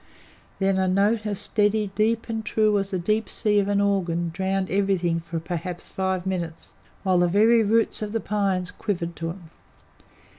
Then 0.57 0.79
a 0.79 0.87
note 0.87 1.27
as 1.27 1.37
steady, 1.37 1.91
deep, 1.93 2.27
and 2.27 2.43
true 2.43 2.79
as 2.79 2.89
the 2.89 2.97
deep 2.97 3.29
C 3.29 3.59
of 3.59 3.67
the 3.67 3.79
organ 3.79 4.31
drowned 4.33 4.71
everything 4.71 5.19
for 5.19 5.39
perhaps 5.39 5.89
five 5.89 6.25
minutes, 6.25 6.71
while 7.03 7.19
the 7.19 7.27
very 7.27 7.61
roots 7.63 8.01
of 8.01 8.11
the 8.11 8.19
pines 8.19 8.71
quivered 8.71 9.15
to 9.17 9.29
it. 9.29 9.37